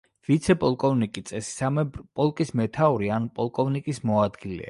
ვიცე-პოლკოვნიკი 0.27 1.21
წესისამებრ 1.31 2.01
პოლკის 2.19 2.53
მეთაური 2.61 3.13
ან 3.19 3.31
პოლკოვნიკის 3.39 4.05
მოადგილეა. 4.13 4.59